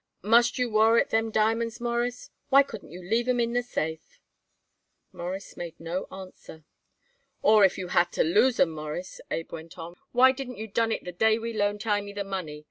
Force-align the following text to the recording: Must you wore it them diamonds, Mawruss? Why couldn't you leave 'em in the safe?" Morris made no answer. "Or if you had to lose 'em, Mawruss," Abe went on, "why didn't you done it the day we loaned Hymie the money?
Must 0.23 0.57
you 0.57 0.67
wore 0.71 0.97
it 0.97 1.11
them 1.11 1.29
diamonds, 1.29 1.79
Mawruss? 1.79 2.31
Why 2.49 2.63
couldn't 2.63 2.89
you 2.89 3.03
leave 3.07 3.27
'em 3.27 3.39
in 3.39 3.53
the 3.53 3.61
safe?" 3.61 4.19
Morris 5.11 5.55
made 5.55 5.79
no 5.79 6.05
answer. 6.05 6.65
"Or 7.43 7.63
if 7.63 7.77
you 7.77 7.89
had 7.89 8.11
to 8.13 8.23
lose 8.23 8.59
'em, 8.59 8.71
Mawruss," 8.71 9.21
Abe 9.29 9.51
went 9.51 9.77
on, 9.77 9.93
"why 10.11 10.31
didn't 10.31 10.57
you 10.57 10.65
done 10.67 10.91
it 10.91 11.03
the 11.03 11.11
day 11.11 11.37
we 11.37 11.53
loaned 11.53 11.83
Hymie 11.83 12.13
the 12.15 12.23
money? 12.23 12.59